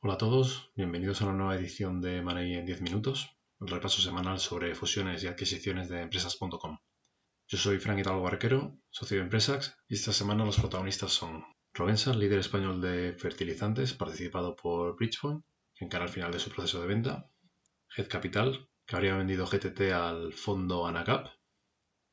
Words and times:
Hola 0.00 0.14
a 0.14 0.18
todos, 0.18 0.70
bienvenidos 0.76 1.20
a 1.20 1.24
una 1.24 1.34
nueva 1.34 1.56
edición 1.56 2.00
de 2.00 2.22
Money 2.22 2.54
en 2.54 2.64
10 2.64 2.82
minutos, 2.82 3.36
el 3.60 3.66
repaso 3.66 4.00
semanal 4.00 4.38
sobre 4.38 4.76
fusiones 4.76 5.24
y 5.24 5.26
adquisiciones 5.26 5.88
de 5.88 6.02
empresas.com. 6.02 6.78
Yo 7.48 7.58
soy 7.58 7.80
Frank 7.80 7.98
Hidalgo 7.98 8.22
Barquero, 8.22 8.78
socio 8.90 9.16
de 9.16 9.24
Empresax, 9.24 9.76
y 9.88 9.94
esta 9.94 10.12
semana 10.12 10.44
los 10.44 10.60
protagonistas 10.60 11.10
son 11.10 11.44
Rovensa, 11.74 12.14
líder 12.14 12.38
español 12.38 12.80
de 12.80 13.14
fertilizantes, 13.14 13.92
participado 13.92 14.54
por 14.54 14.94
Bridgepoint, 14.94 15.44
que 15.74 15.86
encara 15.86 16.04
el 16.04 16.12
final 16.12 16.30
de 16.30 16.38
su 16.38 16.50
proceso 16.50 16.80
de 16.80 16.86
venta, 16.86 17.28
Head 17.96 18.06
Capital, 18.06 18.68
que 18.86 18.94
habría 18.94 19.16
vendido 19.16 19.48
GTT 19.48 19.80
al 19.94 20.32
fondo 20.32 20.86
Anacap, 20.86 21.26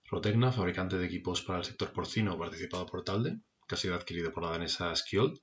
Rotecna, 0.06 0.52
fabricante 0.52 0.98
de 0.98 1.06
equipos 1.06 1.44
para 1.44 1.60
el 1.60 1.66
sector 1.66 1.94
porcino, 1.94 2.36
participado 2.36 2.88
por 2.88 3.04
Talde, 3.04 3.42
que 3.68 3.76
ha 3.76 3.78
sido 3.78 3.94
adquirido 3.94 4.34
por 4.34 4.42
la 4.42 4.50
danesa 4.50 4.96
Skjold, 4.96 5.38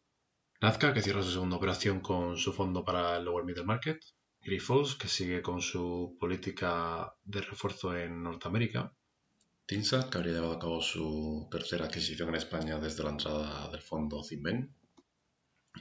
Nazca, 0.62 0.94
que 0.94 1.02
cierra 1.02 1.24
su 1.24 1.32
segunda 1.32 1.56
operación 1.56 1.98
con 1.98 2.36
su 2.36 2.52
fondo 2.52 2.84
para 2.84 3.16
el 3.16 3.24
Lower 3.24 3.44
Middle 3.44 3.64
Market. 3.64 4.00
Grifols, 4.40 4.94
que 4.94 5.08
sigue 5.08 5.42
con 5.42 5.60
su 5.60 6.16
política 6.20 7.12
de 7.24 7.40
refuerzo 7.40 7.96
en 7.96 8.22
Norteamérica. 8.22 8.94
Tinsa, 9.66 10.08
que 10.08 10.18
habría 10.18 10.34
llevado 10.34 10.52
a 10.52 10.60
cabo 10.60 10.80
su 10.80 11.48
tercera 11.50 11.86
adquisición 11.86 12.28
en 12.28 12.36
España 12.36 12.78
desde 12.78 13.02
la 13.02 13.10
entrada 13.10 13.68
del 13.72 13.82
fondo 13.82 14.22
Zinben. 14.22 14.72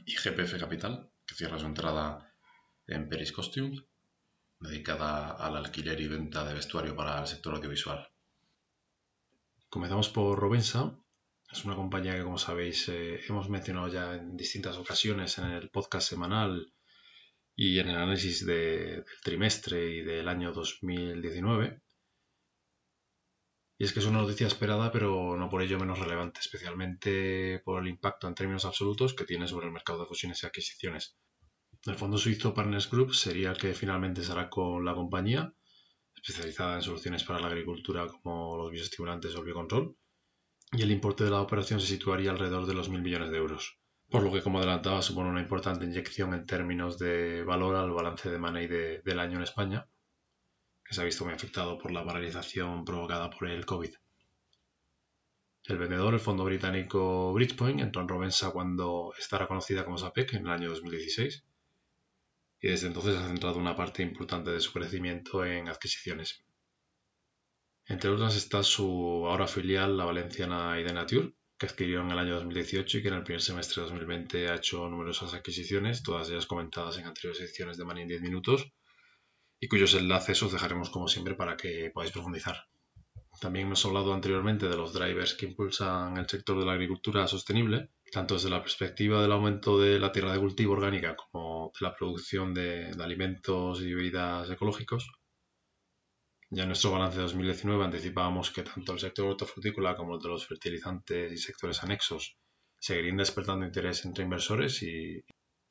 Y 0.04 0.16
GPF 0.16 0.58
Capital, 0.58 1.12
que 1.27 1.36
cierra 1.36 1.60
su 1.60 1.68
entrada 1.68 2.34
en 2.88 3.08
Peris 3.08 3.34
Costumes, 3.34 3.84
dedicada 4.60 5.34
al 5.34 5.58
alquiler 5.58 6.02
y 6.02 6.08
venta 6.08 6.44
de 6.44 6.55
vestuario 6.55 6.96
para 6.96 7.22
el 7.22 7.27
sector 7.27 7.54
audiovisual. 7.54 8.10
Comenzamos 9.70 10.10
por 10.10 10.40
Robensa, 10.40 10.98
es 11.52 11.66
una 11.66 11.76
compañía 11.76 12.16
que, 12.16 12.23
como 12.23 12.38
sabéis, 12.38 12.88
eh, 12.90 13.20
hemos 13.28 13.50
mencionado 13.50 13.88
ya 13.90 14.16
en 14.16 14.38
distintas 14.38 14.78
ocasiones 14.78 15.38
en 15.38 15.46
el 15.46 15.70
podcast 15.70 16.10
semanal 16.10 16.74
y 17.55 17.80
en 17.80 17.90
el 17.90 17.96
análisis 17.96 18.46
del 18.46 19.05
trimestre 19.24 19.96
y 19.96 20.02
del 20.02 20.27
año 20.29 20.54
2019. 20.54 21.82
Y 23.77 23.84
es 23.84 23.94
que 23.94 23.99
es 23.99 24.05
una 24.05 24.22
noticia 24.22 24.48
esperada, 24.48 24.91
pero 24.91 25.35
no 25.35 25.49
por 25.49 25.62
ello 25.62 25.79
menos 25.79 25.99
relevante, 25.99 26.40
especialmente 26.40 27.60
por 27.66 27.82
el 27.82 27.90
impacto 27.90 28.27
en 28.27 28.35
términos 28.35 28.63
absolutos 28.63 29.13
que 29.13 29.26
tiene 29.26 29.48
sobre 29.48 29.66
el 29.66 29.74
mercado 29.74 30.02
de 30.02 30.05
fusiones 30.05 30.41
y 30.44 30.46
adquisiciones. 30.46 31.18
El 31.85 31.96
fondo 31.96 32.18
suizo 32.18 32.54
Partners 32.54 32.90
Group 32.90 33.13
sería 33.16 33.52
el 33.52 33.57
que 33.57 33.74
finalmente 33.74 34.24
será 34.24 34.49
con 34.49 34.85
la 34.85 34.94
compañía, 34.94 35.54
especializada 36.16 36.76
en 36.76 36.84
soluciones 36.84 37.24
para 37.24 37.40
la 37.40 37.48
agricultura 37.48 38.07
como 38.07 38.55
los 38.57 38.72
bioestimulantes 38.72 39.35
o 39.35 39.40
el 39.40 39.46
biocontrol, 39.46 39.98
y 40.74 40.82
el 40.82 40.91
importe 40.91 41.24
de 41.24 41.30
la 41.30 41.41
operación 41.41 41.82
se 41.82 41.88
situaría 41.88 42.32
alrededor 42.32 42.66
de 42.66 42.74
los 42.74 42.90
mil 42.90 43.02
millones 43.02 43.30
de 43.30 43.38
euros, 43.38 43.77
por 44.10 44.24
lo 44.24 44.32
que 44.32 44.41
como 44.41 44.60
adelantaba 44.60 45.02
supone 45.02 45.30
una 45.30 45.41
importante 45.41 45.86
inyección 45.86 46.34
en 46.34 46.46
términos 46.46 46.98
de 46.98 47.44
valor 47.44 47.76
al 47.76 47.91
balance 47.91 48.30
de 48.30 48.38
money 48.38 48.68
del 48.68 49.20
año 49.20 49.38
en 49.38 49.44
España, 49.44 49.88
que 50.86 50.94
se 50.94 51.02
ha 51.02 51.05
visto 51.05 51.26
muy 51.26 51.34
afectado 51.34 51.78
por 51.78 51.91
la 51.91 52.05
paralización 52.05 52.86
provocada 52.86 53.30
por 53.30 53.50
el 53.50 53.66
COVID. 53.66 53.94
El 55.66 55.78
vendedor, 55.78 56.13
el 56.13 56.20
fondo 56.20 56.44
británico 56.46 57.34
Bridgepoint, 57.34 57.82
entró 57.82 58.02
en 58.02 58.08
Rovensa 58.08 58.52
cuando 58.52 59.13
estará 59.18 59.48
conocida 59.48 59.85
como 59.85 59.98
SAPEC 59.98 60.34
en 60.34 60.48
el 60.48 60.52
año 60.52 60.70
2016 60.70 61.44
y 62.62 62.68
desde 62.68 62.88
entonces 62.88 63.18
ha 63.18 63.28
centrado 63.28 63.58
una 63.58 63.76
parte 63.76 64.03
importante 64.03 64.52
de 64.52 64.62
su 64.62 64.72
crecimiento 64.72 65.46
en 65.46 65.68
adquisiciones. 65.68 66.46
Entre 67.88 68.09
otras 68.09 68.35
está 68.35 68.63
su 68.63 69.25
ahora 69.28 69.47
filial, 69.47 69.97
la 69.97 70.06
valenciana 70.06 70.79
Idenature, 70.79 71.34
que 71.57 71.66
adquirió 71.66 72.01
en 72.01 72.12
el 72.12 72.19
año 72.19 72.35
2018 72.35 72.97
y 72.97 73.01
que 73.01 73.07
en 73.09 73.13
el 73.16 73.23
primer 73.23 73.41
semestre 73.41 73.81
de 73.81 73.90
2020 73.90 74.50
ha 74.50 74.56
hecho 74.56 74.88
numerosas 74.90 75.34
adquisiciones, 75.34 76.01
todas 76.01 76.29
ellas 76.29 76.46
comentadas 76.46 76.97
en 76.97 77.06
anteriores 77.06 77.41
ediciones 77.41 77.78
de 77.78 77.85
Money 77.85 78.03
en 78.03 78.09
10 78.09 78.22
minutos, 78.22 78.72
y 79.59 79.68
cuyos 79.68 79.94
enlaces 79.94 80.41
os 80.41 80.51
dejaremos 80.51 80.90
como 80.90 81.07
siempre 81.07 81.35
para 81.35 81.57
que 81.57 81.91
podáis 81.94 82.12
profundizar. 82.12 82.66
También 83.40 83.68
hemos 83.68 83.85
hablado 83.85 84.13
anteriormente 84.13 84.67
de 84.67 84.75
los 84.75 84.94
drivers 84.94 85.35
que 85.35 85.45
impulsan 85.45 86.17
el 86.17 86.27
sector 86.27 86.59
de 86.59 86.66
la 86.66 86.73
agricultura 86.73 87.27
sostenible, 87.27 87.91
tanto 88.11 88.33
desde 88.33 88.50
la 88.50 88.61
perspectiva 88.61 89.22
del 89.22 89.31
aumento 89.31 89.79
de 89.79 90.00
la 90.00 90.11
tierra 90.11 90.33
de 90.33 90.39
cultivo 90.39 90.73
orgánica 90.73 91.16
como 91.16 91.72
de 91.79 91.85
la 91.85 91.95
producción 91.95 92.53
de 92.53 92.91
alimentos 93.00 93.81
y 93.81 93.94
bebidas 93.94 94.50
ecológicos, 94.50 95.11
ya 96.51 96.63
en 96.63 96.69
nuestro 96.69 96.91
balance 96.91 97.16
de 97.17 97.23
2019 97.23 97.85
anticipábamos 97.85 98.51
que 98.51 98.63
tanto 98.63 98.91
el 98.91 99.00
sector 99.00 99.25
hortofrutícola 99.25 99.95
como 99.95 100.16
el 100.16 100.22
de 100.22 100.28
los 100.28 100.45
fertilizantes 100.45 101.31
y 101.31 101.38
sectores 101.38 101.81
anexos 101.81 102.38
seguirían 102.78 103.17
despertando 103.17 103.66
interés 103.66 104.03
entre 104.06 104.25
inversores 104.25 104.84
y, 104.84 105.23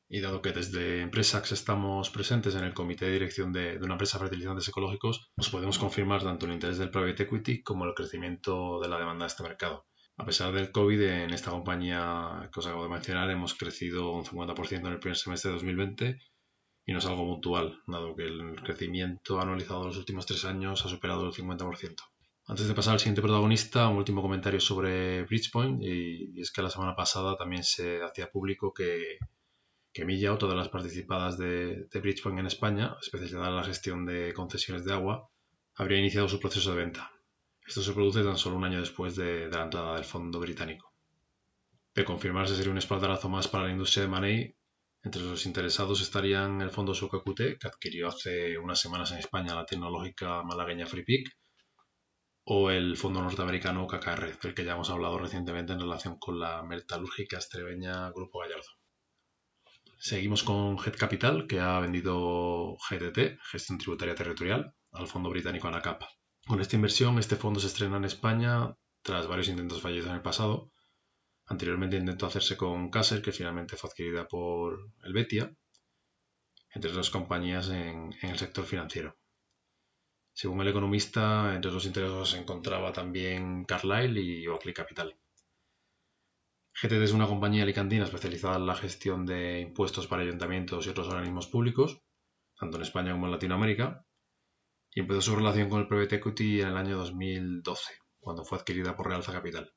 dado 0.09 0.41
que 0.41 0.51
desde 0.51 1.01
Empresax 1.01 1.51
estamos 1.51 2.09
presentes 2.09 2.55
en 2.55 2.63
el 2.63 2.73
comité 2.73 3.05
de 3.05 3.11
dirección 3.13 3.53
de, 3.53 3.77
de, 3.77 3.85
una 3.85 3.93
empresa 3.93 4.17
de 4.17 4.23
fertilizantes 4.25 4.67
ecológicos, 4.67 5.29
nos 5.37 5.49
podemos 5.49 5.77
confirmar 5.77 6.23
tanto 6.23 6.47
el 6.47 6.53
interés 6.53 6.79
del 6.79 6.89
private 6.89 7.23
equity 7.23 7.61
como 7.61 7.85
el 7.85 7.93
crecimiento 7.93 8.79
de 8.81 8.89
la 8.89 8.97
demanda 8.97 9.25
de 9.25 9.29
este 9.29 9.43
mercado. 9.43 9.85
A 10.17 10.25
pesar 10.25 10.51
del 10.51 10.71
COVID, 10.71 11.01
en 11.01 11.31
esta 11.31 11.51
compañía 11.51 12.49
que 12.51 12.59
os 12.59 12.65
acabo 12.65 12.83
de 12.83 12.89
mencionar 12.89 13.29
hemos 13.29 13.53
crecido 13.53 14.11
un 14.13 14.25
50% 14.25 14.79
en 14.79 14.85
el 14.87 14.99
primer 14.99 15.17
semestre 15.17 15.49
de 15.49 15.55
2020 15.55 16.19
y 16.85 16.93
no 16.93 16.99
es 16.99 17.05
algo 17.05 17.25
puntual, 17.25 17.79
dado 17.87 18.15
que 18.15 18.23
el 18.23 18.61
crecimiento 18.63 19.39
anualizado 19.39 19.81
de 19.81 19.87
los 19.87 19.97
últimos 19.97 20.25
tres 20.25 20.45
años 20.45 20.85
ha 20.85 20.89
superado 20.89 21.25
el 21.25 21.33
50%. 21.33 21.95
Antes 22.47 22.67
de 22.67 22.73
pasar 22.73 22.93
al 22.93 22.99
siguiente 22.99 23.21
protagonista, 23.21 23.87
un 23.87 23.97
último 23.97 24.21
comentario 24.21 24.59
sobre 24.59 25.23
Bridgepoint, 25.23 25.81
y, 25.83 26.41
es 26.41 26.51
que 26.51 26.61
la 26.61 26.69
semana 26.69 26.95
pasada 26.95 27.37
también 27.37 27.63
se 27.63 28.01
hacía 28.01 28.31
público 28.31 28.73
que, 28.73 29.19
que 29.93 30.05
Milla, 30.05 30.33
otra 30.33 30.49
de 30.49 30.55
las 30.55 30.69
participadas 30.69 31.37
de, 31.37 31.85
de 31.85 31.99
Bridgepoint 31.99 32.39
en 32.39 32.47
España, 32.47 32.97
especializada 33.01 33.49
en 33.49 33.55
la 33.55 33.63
gestión 33.63 34.05
de 34.05 34.33
concesiones 34.33 34.83
de 34.83 34.93
agua, 34.93 35.29
habría 35.75 35.99
iniciado 35.99 36.27
su 36.27 36.39
proceso 36.39 36.71
de 36.71 36.77
venta. 36.77 37.11
Esto 37.65 37.83
se 37.83 37.93
produce 37.93 38.23
tan 38.23 38.37
solo 38.37 38.57
un 38.57 38.65
año 38.65 38.79
después 38.79 39.15
de, 39.15 39.47
de 39.47 39.55
la 39.55 39.63
entrada 39.63 39.95
del 39.95 40.03
fondo 40.03 40.39
británico. 40.39 40.91
De 41.93 42.03
confirmarse 42.03 42.55
sería 42.55 42.71
un 42.71 42.79
espaldarazo 42.79 43.29
más 43.29 43.47
para 43.47 43.65
la 43.65 43.71
industria 43.71 44.03
de 44.03 44.09
Money 44.09 44.55
entre 45.03 45.23
los 45.23 45.45
interesados 45.45 46.01
estarían 46.01 46.61
el 46.61 46.69
fondo 46.69 46.93
Suco 46.93 47.23
que 47.23 47.57
adquirió 47.63 48.07
hace 48.07 48.57
unas 48.57 48.79
semanas 48.79 49.11
en 49.11 49.17
España 49.17 49.55
la 49.55 49.65
tecnológica 49.65 50.43
malagueña 50.43 50.85
FreePick, 50.85 51.35
o 52.43 52.69
el 52.69 52.97
fondo 52.97 53.21
norteamericano 53.21 53.87
KKR, 53.87 54.39
del 54.39 54.53
que 54.53 54.65
ya 54.65 54.73
hemos 54.73 54.89
hablado 54.89 55.17
recientemente 55.17 55.73
en 55.73 55.79
relación 55.79 56.17
con 56.17 56.39
la 56.39 56.63
metalúrgica 56.63 57.37
estrebeña 57.37 58.11
Grupo 58.11 58.39
Gallardo. 58.39 58.69
Seguimos 59.99 60.43
con 60.43 60.77
Head 60.77 60.95
Capital, 60.97 61.47
que 61.47 61.59
ha 61.59 61.79
vendido 61.79 62.75
GTT, 62.89 63.39
Gestión 63.51 63.77
Tributaria 63.77 64.15
Territorial, 64.15 64.73
al 64.91 65.07
fondo 65.07 65.29
británico 65.29 65.67
ANACAP. 65.67 66.03
Con 66.47 66.59
esta 66.59 66.75
inversión, 66.75 67.19
este 67.19 67.35
fondo 67.35 67.59
se 67.59 67.67
estrena 67.67 67.97
en 67.97 68.05
España 68.05 68.75
tras 69.03 69.27
varios 69.27 69.47
intentos 69.47 69.81
fallidos 69.81 70.07
en 70.07 70.15
el 70.15 70.21
pasado 70.21 70.71
Anteriormente 71.51 71.97
intentó 71.97 72.27
hacerse 72.27 72.55
con 72.55 72.89
Caser, 72.89 73.21
que 73.21 73.33
finalmente 73.33 73.75
fue 73.75 73.89
adquirida 73.89 74.25
por 74.25 74.89
Helvetia, 75.03 75.53
entre 76.73 76.91
otras 76.91 77.09
compañías 77.09 77.67
en, 77.67 78.15
el 78.21 78.37
sector 78.37 78.63
financiero. 78.63 79.17
Según 80.31 80.61
el 80.61 80.69
economista, 80.69 81.53
entre 81.53 81.73
los 81.73 81.85
interesados 81.85 82.29
se 82.29 82.37
encontraba 82.37 82.93
también 82.93 83.65
Carlyle 83.65 84.21
y 84.21 84.47
Oakley 84.47 84.73
Capital. 84.73 85.19
GTD 86.81 87.03
es 87.03 87.11
una 87.11 87.27
compañía 87.27 87.63
alicantina 87.63 88.05
especializada 88.05 88.55
en 88.55 88.65
la 88.65 88.75
gestión 88.75 89.25
de 89.25 89.59
impuestos 89.59 90.07
para 90.07 90.21
ayuntamientos 90.21 90.87
y 90.87 90.89
otros 90.91 91.09
organismos 91.09 91.47
públicos, 91.47 92.01
tanto 92.57 92.77
en 92.77 92.83
España 92.83 93.11
como 93.11 93.25
en 93.25 93.33
Latinoamérica, 93.33 94.05
y 94.93 95.01
empezó 95.01 95.19
su 95.19 95.35
relación 95.35 95.69
con 95.69 95.81
el 95.81 95.89
private 95.89 96.15
equity 96.15 96.61
en 96.61 96.69
el 96.69 96.77
año 96.77 96.95
2012, 96.95 97.93
cuando 98.21 98.45
fue 98.45 98.57
adquirida 98.57 98.95
por 98.95 99.09
Realza 99.09 99.33
Capital. 99.33 99.73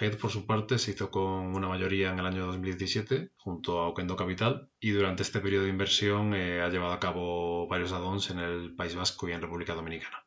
Head, 0.00 0.18
por 0.18 0.32
su 0.32 0.44
parte, 0.44 0.78
se 0.78 0.90
hizo 0.90 1.08
con 1.08 1.54
una 1.54 1.68
mayoría 1.68 2.10
en 2.10 2.18
el 2.18 2.26
año 2.26 2.46
2017 2.46 3.30
junto 3.36 3.78
a 3.78 3.86
Oquendo 3.86 4.16
Capital 4.16 4.68
y 4.80 4.90
durante 4.90 5.22
este 5.22 5.38
periodo 5.38 5.64
de 5.64 5.70
inversión 5.70 6.34
eh, 6.34 6.62
ha 6.62 6.68
llevado 6.68 6.92
a 6.92 6.98
cabo 6.98 7.68
varios 7.68 7.92
add-ons 7.92 8.30
en 8.30 8.40
el 8.40 8.74
País 8.74 8.96
Vasco 8.96 9.28
y 9.28 9.32
en 9.32 9.40
República 9.40 9.72
Dominicana. 9.74 10.26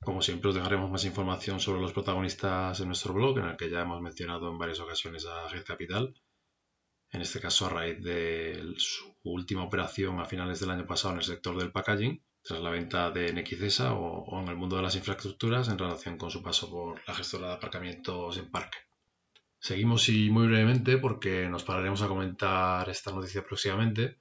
Como 0.00 0.22
siempre, 0.22 0.48
os 0.48 0.54
dejaremos 0.54 0.90
más 0.90 1.04
información 1.04 1.60
sobre 1.60 1.82
los 1.82 1.92
protagonistas 1.92 2.80
en 2.80 2.86
nuestro 2.86 3.12
blog, 3.12 3.38
en 3.38 3.48
el 3.48 3.56
que 3.58 3.68
ya 3.68 3.82
hemos 3.82 4.00
mencionado 4.00 4.48
en 4.50 4.56
varias 4.56 4.80
ocasiones 4.80 5.26
a 5.26 5.46
Head 5.54 5.64
Capital, 5.64 6.14
en 7.10 7.20
este 7.20 7.38
caso 7.38 7.66
a 7.66 7.68
raíz 7.68 8.02
de 8.02 8.64
su 8.78 9.14
última 9.24 9.62
operación 9.62 10.20
a 10.20 10.24
finales 10.24 10.58
del 10.60 10.70
año 10.70 10.86
pasado 10.86 11.12
en 11.12 11.20
el 11.20 11.26
sector 11.26 11.58
del 11.58 11.70
packaging, 11.70 12.24
tras 12.42 12.60
la 12.60 12.70
venta 12.70 13.10
de 13.10 13.30
NXCESA 13.30 13.92
o, 13.92 14.24
o 14.24 14.40
en 14.40 14.48
el 14.48 14.56
mundo 14.56 14.76
de 14.76 14.82
las 14.82 14.96
infraestructuras 14.96 15.68
en 15.68 15.78
relación 15.78 16.16
con 16.16 16.30
su 16.30 16.42
paso 16.42 16.70
por 16.70 17.02
la 17.06 17.14
gestora 17.14 17.48
de 17.48 17.54
aparcamientos 17.54 18.38
en 18.38 18.50
parque. 18.50 18.78
Seguimos 19.64 20.08
y 20.08 20.28
muy 20.28 20.48
brevemente 20.48 20.98
porque 20.98 21.48
nos 21.48 21.62
pararemos 21.62 22.02
a 22.02 22.08
comentar 22.08 22.88
esta 22.90 23.12
noticia 23.12 23.44
próximamente, 23.44 24.18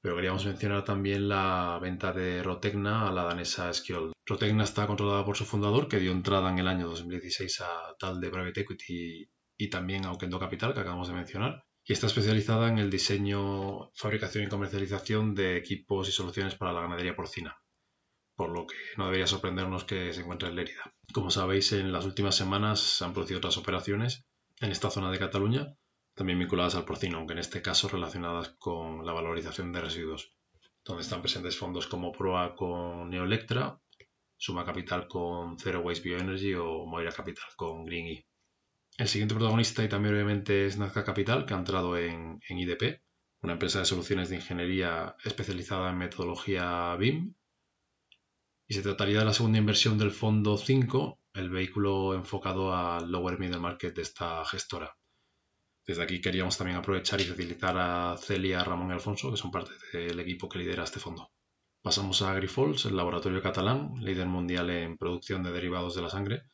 pero 0.00 0.16
queríamos 0.16 0.46
mencionar 0.46 0.82
también 0.86 1.28
la 1.28 1.78
venta 1.82 2.14
de 2.14 2.42
Rotecna 2.42 3.06
a 3.06 3.12
la 3.12 3.24
danesa 3.24 3.70
Skjold. 3.70 4.14
Rotecna 4.24 4.64
está 4.64 4.86
controlada 4.86 5.22
por 5.22 5.36
su 5.36 5.44
fundador, 5.44 5.86
que 5.86 5.98
dio 5.98 6.12
entrada 6.12 6.48
en 6.50 6.60
el 6.60 6.68
año 6.68 6.88
2016 6.88 7.60
a 7.60 7.94
tal 7.98 8.22
de 8.22 8.30
Private 8.30 8.62
Equity 8.62 9.28
y 9.58 9.68
también 9.68 10.06
a 10.06 10.12
Okendo 10.12 10.40
Capital, 10.40 10.72
que 10.72 10.80
acabamos 10.80 11.08
de 11.08 11.14
mencionar. 11.14 11.62
y 11.86 11.92
está 11.92 12.06
especializada 12.06 12.68
en 12.68 12.78
el 12.78 12.88
diseño, 12.88 13.92
fabricación 13.94 14.44
y 14.44 14.48
comercialización 14.48 15.34
de 15.34 15.58
equipos 15.58 16.08
y 16.08 16.12
soluciones 16.12 16.54
para 16.54 16.72
la 16.72 16.80
ganadería 16.80 17.14
porcina, 17.14 17.58
por 18.34 18.48
lo 18.48 18.66
que 18.66 18.76
no 18.96 19.04
debería 19.04 19.26
sorprendernos 19.26 19.84
que 19.84 20.14
se 20.14 20.22
encuentre 20.22 20.48
en 20.48 20.56
Lérida. 20.56 20.94
Como 21.12 21.30
sabéis, 21.30 21.72
en 21.72 21.92
las 21.92 22.06
últimas 22.06 22.34
semanas 22.34 22.80
se 22.80 23.04
han 23.04 23.12
producido 23.12 23.36
otras 23.36 23.58
operaciones 23.58 24.24
en 24.64 24.72
esta 24.72 24.90
zona 24.90 25.10
de 25.10 25.18
Cataluña, 25.18 25.74
también 26.14 26.38
vinculadas 26.38 26.74
al 26.74 26.84
porcino, 26.84 27.18
aunque 27.18 27.34
en 27.34 27.40
este 27.40 27.60
caso 27.60 27.88
relacionadas 27.88 28.50
con 28.58 29.04
la 29.04 29.12
valorización 29.12 29.72
de 29.72 29.80
residuos, 29.80 30.32
donde 30.84 31.02
están 31.02 31.20
presentes 31.20 31.56
fondos 31.56 31.86
como 31.86 32.12
Proa 32.12 32.54
con 32.54 33.10
Neoelectra, 33.10 33.78
Suma 34.36 34.64
Capital 34.64 35.06
con 35.06 35.58
Zero 35.58 35.80
Waste 35.80 36.08
Bioenergy 36.08 36.54
o 36.54 36.86
Moira 36.86 37.12
Capital 37.12 37.44
con 37.56 37.84
Green 37.84 38.06
E. 38.06 38.26
El 38.96 39.08
siguiente 39.08 39.34
protagonista 39.34 39.84
y 39.84 39.88
también 39.88 40.14
obviamente 40.14 40.66
es 40.66 40.78
Nazca 40.78 41.04
Capital, 41.04 41.46
que 41.46 41.54
ha 41.54 41.58
entrado 41.58 41.98
en, 41.98 42.40
IDP, 42.48 43.02
una 43.42 43.54
empresa 43.54 43.80
de 43.80 43.84
soluciones 43.84 44.28
de 44.28 44.36
ingeniería 44.36 45.16
especializada 45.24 45.90
en 45.90 45.98
metodología 45.98 46.94
BIM. 46.96 47.34
Y 48.66 48.74
se 48.74 48.82
trataría 48.82 49.18
de 49.18 49.24
la 49.24 49.34
segunda 49.34 49.58
inversión 49.58 49.98
del 49.98 50.10
fondo 50.10 50.56
5, 50.56 51.18
el 51.34 51.50
vehículo 51.50 52.14
enfocado 52.14 52.74
al 52.74 53.10
lower 53.10 53.38
middle 53.38 53.58
market 53.58 53.94
de 53.94 54.02
esta 54.02 54.44
gestora. 54.44 54.96
Desde 55.86 56.02
aquí 56.02 56.20
queríamos 56.20 56.56
también 56.56 56.78
aprovechar 56.78 57.20
y 57.20 57.24
facilitar 57.24 57.76
a 57.76 58.16
Celia, 58.16 58.64
Ramón 58.64 58.90
y 58.90 58.92
Alfonso, 58.92 59.30
que 59.30 59.36
son 59.36 59.50
parte 59.50 59.72
del 59.92 60.18
equipo 60.20 60.48
que 60.48 60.60
lidera 60.60 60.84
este 60.84 61.00
fondo. 61.00 61.30
Pasamos 61.82 62.22
a 62.22 62.32
Grifols, 62.34 62.86
el 62.86 62.96
laboratorio 62.96 63.42
catalán, 63.42 63.92
líder 64.00 64.26
mundial 64.26 64.70
en 64.70 64.96
producción 64.96 65.42
de 65.42 65.52
derivados 65.52 65.94
de 65.94 66.02
la 66.02 66.08
sangre, 66.08 66.44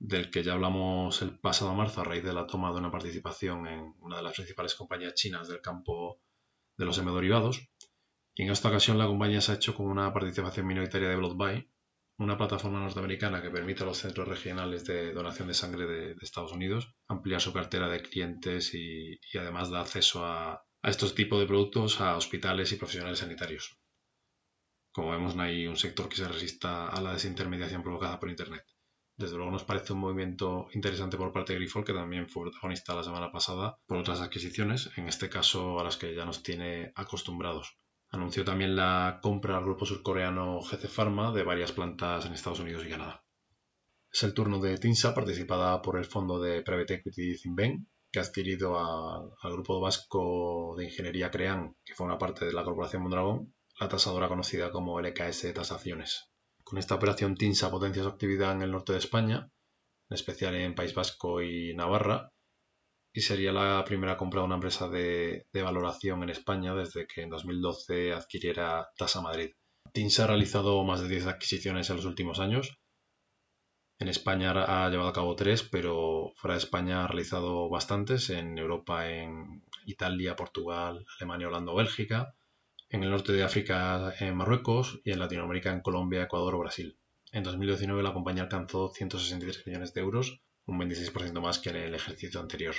del 0.00 0.30
que 0.30 0.42
ya 0.42 0.54
hablamos 0.54 1.22
el 1.22 1.38
pasado 1.38 1.74
marzo 1.74 2.00
a 2.00 2.04
raíz 2.04 2.24
de 2.24 2.32
la 2.32 2.46
toma 2.46 2.72
de 2.72 2.78
una 2.78 2.90
participación 2.90 3.68
en 3.68 3.94
una 4.00 4.16
de 4.16 4.22
las 4.22 4.34
principales 4.34 4.74
compañías 4.74 5.14
chinas 5.14 5.46
del 5.46 5.60
campo 5.60 6.20
de 6.76 6.84
los 6.84 6.98
hemoderivados. 6.98 7.60
Y 8.34 8.42
en 8.42 8.50
esta 8.50 8.70
ocasión 8.70 8.98
la 8.98 9.06
compañía 9.06 9.40
se 9.40 9.52
ha 9.52 9.54
hecho 9.54 9.76
con 9.76 9.86
una 9.86 10.12
participación 10.12 10.66
minoritaria 10.66 11.08
de 11.08 11.16
BloodBuy, 11.16 11.70
una 12.18 12.36
plataforma 12.36 12.80
norteamericana 12.80 13.42
que 13.42 13.50
permite 13.50 13.82
a 13.82 13.86
los 13.86 13.98
centros 13.98 14.28
regionales 14.28 14.84
de 14.84 15.12
donación 15.12 15.48
de 15.48 15.54
sangre 15.54 15.86
de, 15.86 16.16
Estados 16.20 16.52
Unidos 16.52 16.94
ampliar 17.08 17.40
su 17.40 17.52
cartera 17.52 17.88
de 17.88 18.02
clientes 18.02 18.74
y, 18.74 19.18
además 19.38 19.70
da 19.70 19.80
acceso 19.80 20.24
a, 20.24 20.54
a 20.82 20.90
estos 20.90 21.14
tipos 21.14 21.40
de 21.40 21.46
productos 21.46 22.00
a 22.00 22.16
hospitales 22.16 22.72
y 22.72 22.76
profesionales 22.76 23.18
sanitarios. 23.18 23.78
Como 24.92 25.10
vemos, 25.10 25.34
no 25.34 25.42
hay 25.42 25.66
un 25.66 25.76
sector 25.76 26.08
que 26.08 26.16
se 26.16 26.28
resista 26.28 26.88
a 26.88 27.00
la 27.00 27.12
desintermediación 27.12 27.82
provocada 27.82 28.20
por 28.20 28.30
Internet 28.30 28.64
desde 29.16 29.36
luego 29.36 29.52
nos 29.52 29.62
parece 29.64 29.92
un 29.92 30.00
movimiento 30.00 30.68
interesante 30.72 31.16
por 31.16 31.32
parte 31.32 31.52
de 31.52 31.60
Grifol, 31.60 31.84
que 31.84 31.92
también 31.92 32.28
fue 32.28 32.42
protagonista 32.44 32.96
la 32.96 33.04
semana 33.04 33.30
pasada 33.30 33.78
por 33.86 33.98
otras 33.98 34.20
adquisiciones, 34.20 34.90
en 34.96 35.06
este 35.08 35.28
caso 35.28 35.78
a 35.78 35.84
las 35.84 35.96
que 35.96 36.14
ya 36.14 36.24
nos 36.24 36.42
tiene 36.42 36.92
acostumbrados. 36.96 37.78
Anunció 38.14 38.44
también 38.44 38.76
la 38.76 39.18
compra 39.20 39.56
al 39.58 39.64
grupo 39.64 39.84
surcoreano 39.84 40.60
GC 40.60 40.86
Pharma 40.86 41.32
de 41.32 41.42
varias 41.42 41.72
plantas 41.72 42.24
en 42.24 42.32
Estados 42.32 42.60
Unidos 42.60 42.86
y 42.86 42.88
Canadá. 42.88 43.24
Es 44.08 44.22
el 44.22 44.32
turno 44.32 44.60
de 44.60 44.78
Tinsa, 44.78 45.12
participada 45.12 45.82
por 45.82 45.98
el 45.98 46.04
fondo 46.04 46.40
de 46.40 46.62
Private 46.62 46.94
Equity 46.94 47.36
Zinben, 47.36 47.88
que 48.12 48.20
ha 48.20 48.22
adquirido 48.22 48.78
al 48.78 49.52
grupo 49.52 49.80
vasco 49.80 50.76
de 50.78 50.84
ingeniería 50.84 51.32
CREAN, 51.32 51.74
que 51.84 51.96
fue 51.96 52.06
una 52.06 52.16
parte 52.16 52.44
de 52.44 52.52
la 52.52 52.62
corporación 52.62 53.02
Mondragón, 53.02 53.52
la 53.80 53.88
tasadora 53.88 54.28
conocida 54.28 54.70
como 54.70 55.00
LKS 55.00 55.52
Tasaciones. 55.52 56.30
Con 56.62 56.78
esta 56.78 56.94
operación 56.94 57.34
TINSA 57.34 57.68
potencia 57.68 58.04
su 58.04 58.08
actividad 58.10 58.52
en 58.52 58.62
el 58.62 58.70
norte 58.70 58.92
de 58.92 59.00
España, 59.00 59.50
en 60.08 60.14
especial 60.14 60.54
en 60.54 60.76
País 60.76 60.94
Vasco 60.94 61.42
y 61.42 61.74
Navarra, 61.74 62.30
y 63.14 63.20
sería 63.20 63.52
la 63.52 63.84
primera 63.84 64.16
compra 64.16 64.40
de 64.40 64.46
una 64.46 64.56
empresa 64.56 64.88
de, 64.88 65.46
valoración 65.52 66.22
en 66.24 66.30
España 66.30 66.74
desde 66.74 67.06
que 67.06 67.22
en 67.22 67.30
2012 67.30 68.12
adquiriera 68.12 68.90
Tasa 68.98 69.22
Madrid. 69.22 69.52
TINSA 69.92 70.24
ha 70.24 70.26
realizado 70.26 70.82
más 70.84 71.00
de 71.00 71.08
10 71.08 71.26
adquisiciones 71.28 71.88
en 71.88 71.96
los 71.96 72.04
últimos 72.04 72.40
años. 72.40 72.76
En 74.00 74.08
España 74.08 74.50
ha 74.50 74.90
llevado 74.90 75.08
a 75.08 75.12
cabo 75.12 75.36
tres, 75.36 75.62
pero 75.62 76.32
fuera 76.34 76.56
de 76.56 76.58
España 76.58 77.04
ha 77.04 77.06
realizado 77.06 77.68
bastantes. 77.68 78.30
En 78.30 78.58
Europa, 78.58 79.08
en 79.08 79.62
Italia, 79.86 80.34
Portugal, 80.34 81.06
Alemania, 81.16 81.46
Holanda 81.46 81.72
o 81.72 81.76
Bélgica 81.76 82.34
en 82.94 83.02
el 83.02 83.10
norte 83.10 83.32
de 83.32 83.42
África 83.42 84.14
en 84.20 84.36
Marruecos 84.36 85.00
y 85.04 85.10
en 85.10 85.18
Latinoamérica 85.18 85.72
en 85.72 85.80
Colombia, 85.80 86.22
Ecuador 86.22 86.54
o 86.54 86.60
Brasil. 86.60 86.96
En 87.32 87.42
2019 87.42 88.02
la 88.04 88.12
compañía 88.12 88.44
alcanzó 88.44 88.88
163 88.88 89.66
millones 89.66 89.94
de 89.94 90.00
euros, 90.00 90.40
un 90.66 90.78
26% 90.78 91.40
más 91.40 91.58
que 91.58 91.70
en 91.70 91.76
el 91.76 91.94
ejercicio 91.96 92.40
anterior. 92.40 92.76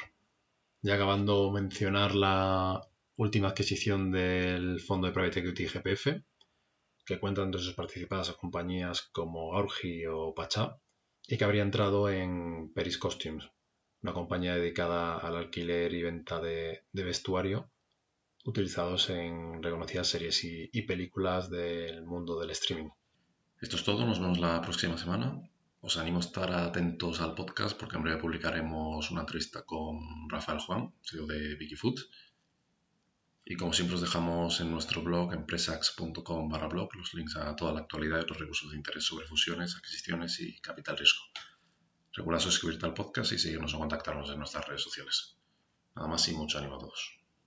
Ya 0.86 0.94
acabando 0.94 1.50
mencionar 1.50 2.14
la 2.14 2.88
última 3.16 3.48
adquisición 3.48 4.12
del 4.12 4.80
fondo 4.80 5.08
de 5.08 5.14
Private 5.14 5.40
Equity 5.40 5.66
GPF, 5.66 6.22
que 7.08 7.20
cuenta 7.20 7.42
entre 7.42 7.60
sus 7.60 7.74
participadas 7.74 8.30
a 8.30 8.38
compañías 8.38 9.02
como 9.02 9.56
Aurgi 9.56 10.06
o 10.06 10.36
Pachá, 10.36 10.80
y 11.28 11.38
que 11.38 11.44
habría 11.44 11.64
entrado 11.64 12.08
en 12.12 12.72
Peris 12.76 13.00
Costumes, 13.00 13.50
una 14.04 14.14
compañía 14.14 14.54
dedicada 14.54 15.18
al 15.18 15.36
alquiler 15.38 15.92
y 15.92 16.04
venta 16.04 16.40
de 16.40 16.84
vestuario 16.94 17.72
utilizados 18.46 19.10
en 19.10 19.64
reconocidas 19.64 20.08
series 20.08 20.44
y, 20.44 20.82
películas 20.84 21.50
del 21.50 22.06
mundo 22.06 22.40
del 22.40 22.52
streaming. 22.52 22.92
Esto 23.60 23.78
es 23.78 23.84
todo, 23.84 24.06
nos 24.06 24.20
vemos 24.20 24.38
la 24.38 24.62
próxima 24.62 25.00
semana. 25.00 25.42
Os 25.88 25.98
animo 26.02 26.18
a 26.18 26.26
estar 26.28 26.50
atentos 26.52 27.22
al 27.22 27.36
podcast 27.40 27.78
porque 27.78 27.96
en 27.98 28.04
breve 28.04 28.24
publicaremos 28.26 29.12
una 29.12 29.22
entrevista 29.22 29.60
con 29.72 29.94
Rafael 30.34 30.58
Juan, 30.66 30.82
CEO 31.08 31.28
de 31.28 31.56
Vicky 31.60 31.76
Food. 31.76 32.00
Y 33.52 33.56
como 33.56 33.72
siempre 33.72 33.96
os 33.98 34.02
dejamos 34.02 34.60
en 34.62 34.72
nuestro 34.72 35.04
blog 35.04 35.34
empresax.com 35.34 36.50
barra 36.50 36.70
blog 36.74 36.90
los 36.96 37.14
links 37.14 37.36
a 37.36 37.56
toda 37.56 37.72
la 37.72 37.82
actualidad 37.82 38.18
y 38.18 38.22
otros 38.22 38.40
recursos 38.40 38.72
de 38.72 38.78
interés 38.78 39.04
sobre 39.06 39.28
fusiones, 39.28 39.76
adquisiciones 39.76 40.40
y 40.40 40.60
capital 40.60 40.98
riesgo. 40.98 41.22
Recuerda 42.14 42.40
suscribirte 42.40 42.88
al 42.88 42.96
podcast 42.96 43.34
y 43.34 43.38
seguirnos 43.38 43.76
o 43.76 43.78
contactarnos 43.78 44.32
en 44.32 44.40
nuestras 44.40 44.68
redes 44.68 44.82
sociales. 44.82 45.38
Nada 45.96 46.08
más 46.08 46.28
y 46.28 46.34
mucho 46.34 46.58
ánimo 46.58 46.78
a 46.78 46.80
todos. 46.80 47.25